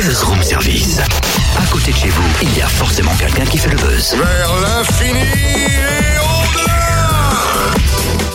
[0.00, 1.00] Buzz Room Service.
[1.58, 4.14] À côté de chez vous, il y a forcément quelqu'un qui fait le buzz.
[4.14, 6.76] Vers l'infini et au-delà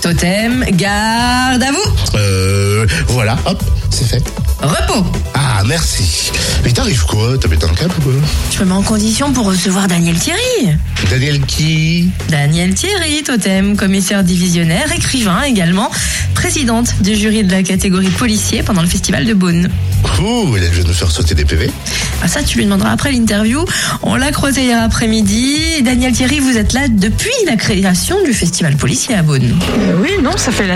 [0.02, 2.18] Totem, garde à vous.
[2.18, 4.24] Euh, voilà, hop, c'est fait.
[4.62, 5.06] Repos.
[5.34, 6.32] Ah, merci.
[6.66, 7.38] Mais t'arrives quoi?
[7.40, 8.14] T'as pété un câble ou quoi?
[8.52, 10.76] Je me mets en condition pour recevoir Daniel Thierry.
[11.10, 12.10] Daniel qui?
[12.28, 15.90] Daniel Thierry, Totem, commissaire divisionnaire, écrivain également,
[16.36, 19.70] présidente du jury de la catégorie policier pendant le festival de Beaune.
[20.18, 21.70] Cool, elle vient de nous faire sauter des PV.
[22.22, 23.66] Ah, ça, tu lui demanderas après l'interview.
[24.04, 25.58] On l'a croisé hier après-midi.
[25.82, 29.56] Daniel Thierry, vous êtes là depuis la création du festival policier à Beaune.
[29.80, 30.76] Euh, oui, non, ça fait la-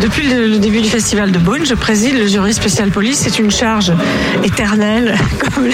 [0.00, 3.18] depuis le, début du festival de Beaune, je préside le jury spécial police.
[3.18, 3.92] C'est une charge
[4.44, 5.16] éternelle,
[5.54, 5.68] comme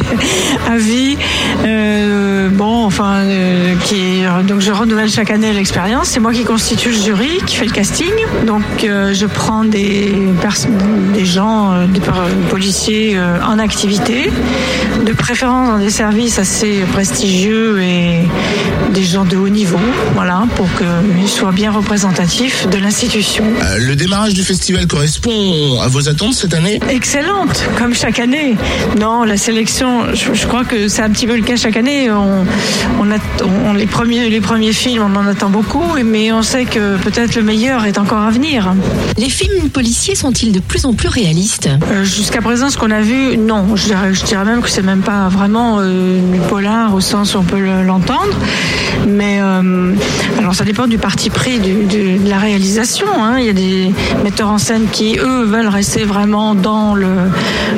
[0.72, 1.16] à vie.
[1.64, 6.08] Euh, bon, enfin, euh, qui est- donc je renouvelle chaque année l'expérience.
[6.08, 8.10] C'est moi qui constitue le jury, qui fait le casting.
[8.46, 10.66] Donc euh, je prends des pers-
[11.14, 12.00] des gens, euh, des
[12.50, 14.30] policiers euh, en activité,
[15.04, 18.22] de préférence dans des services assez prestigieux et
[18.92, 19.78] des gens de haut niveau,
[20.14, 23.44] voilà, pour qu'ils soient bien représentatifs de l'institution.
[23.44, 26.80] Euh, le démarrage du festival correspond à vos attentes cette année?
[26.88, 28.56] Excellente, comme chaque année.
[28.98, 32.10] Non, la sélection, je, je crois que c'est un petit peu le cas chaque année.
[32.10, 33.01] On,
[33.66, 37.34] on les, premiers, les premiers films, on en attend beaucoup, mais on sait que peut-être
[37.34, 38.72] le meilleur est encore à venir.
[39.18, 41.68] Les films policiers sont-ils de plus en plus réalistes?
[41.90, 43.76] Euh, Jusqu'à présent, ce qu'on a vu, non.
[43.76, 47.34] Je dirais, je dirais même que c'est même pas vraiment euh, du polar au sens
[47.34, 48.36] où on peut le- l'entendre.
[49.06, 49.92] Mais euh,
[50.38, 53.06] alors, ça dépend du parti pris du- du- de la réalisation.
[53.18, 53.36] hein.
[53.38, 53.90] Il y a des
[54.24, 57.08] metteurs en scène qui, eux, veulent rester vraiment dans le,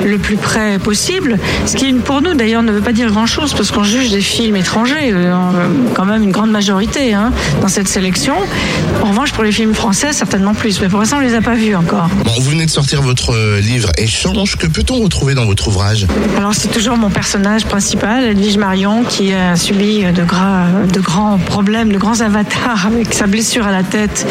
[0.04, 1.38] le plus près possible.
[1.66, 4.56] Ce qui, pour nous, d'ailleurs, ne veut pas dire grand-chose parce qu'on juge des films
[4.56, 5.23] étrangers, euh,
[5.94, 8.34] quand même une grande majorité hein, dans cette sélection.
[9.03, 10.81] En revanche, pour les films français, certainement plus.
[10.81, 12.08] Mais pour l'instant, on les a pas vus encore.
[12.25, 14.56] Bon, vous venez de sortir votre euh, livre Échange.
[14.56, 16.06] Que peut-on retrouver dans votre ouvrage?
[16.36, 21.98] Alors c'est toujours mon personnage principal, Edwige Marion, qui a subi de grands problèmes, de
[21.98, 24.27] grands avatars avec sa blessure à la tête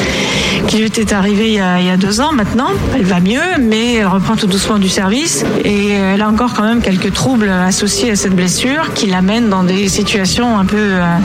[0.68, 2.70] qui lui était arrivée il y, a, il y a deux ans maintenant.
[2.96, 6.64] Elle va mieux, mais elle reprend tout doucement du service et elle a encore quand
[6.64, 11.20] même quelques troubles associés à cette blessure qui l'amènent dans des situations un peu, euh,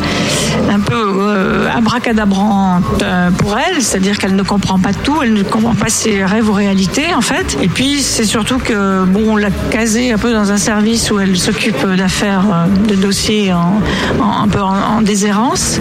[0.69, 5.43] un peu euh, abracadabrantes euh, pour elle, c'est-à-dire qu'elle ne comprend pas tout, elle ne
[5.43, 7.57] comprend pas ses rêves ou réalités en fait.
[7.63, 11.19] Et puis c'est surtout que bon, on l'a casée un peu dans un service où
[11.21, 13.81] elle s'occupe d'affaires, euh, de dossiers en,
[14.21, 15.79] en- un peu en, en déshérence.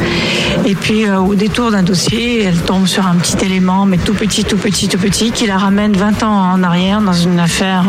[0.65, 4.43] Et puis au détour d'un dossier, elle tombe sur un petit élément, mais tout petit,
[4.43, 7.85] tout petit, tout petit, qui la ramène 20 ans en arrière dans une affaire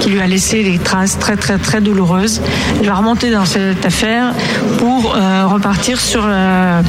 [0.00, 2.40] qui lui a laissé des traces très très très douloureuses.
[2.80, 4.32] Elle va remonter dans cette affaire
[4.78, 6.82] pour repartir sur euh,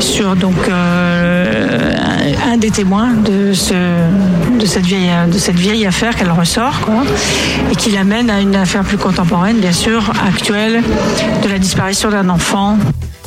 [0.00, 3.74] sur donc euh, un, un des témoins de ce
[4.58, 6.80] de cette vieille de cette vieille affaire qu'elle ressort
[7.70, 10.82] et qui l'amène à une affaire plus contemporaine bien sûr actuelle
[11.42, 12.76] de la disparition d'un enfant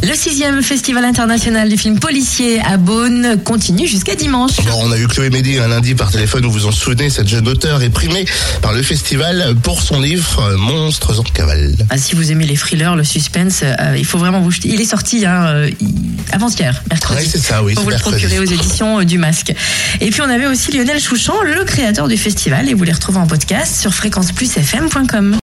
[0.08, 4.58] Le sixième festival international du film policier à Beaune continue jusqu'à dimanche.
[4.68, 7.28] Bon, on a eu Chloé Médy un lundi par téléphone, vous vous en souvenez, cette
[7.28, 8.26] jeune auteure est primée
[8.62, 11.76] par le festival pour son livre Monstres en cavale.
[11.90, 14.70] Ah, si vous aimez les thrillers, le suspense, euh, il faut vraiment vous jeter.
[14.70, 15.72] Il est sorti hein, euh,
[16.32, 17.22] avant-hier, mercredi.
[17.22, 19.56] Ouais, c'est ça, oui, c'est vous le procurer aux éditions euh, du Masque.
[20.02, 23.18] Et puis on avait aussi Lionel Chouchan, le créateur du festival, et vous les retrouvez
[23.18, 25.34] en podcast sur fréquenceplusfm.com.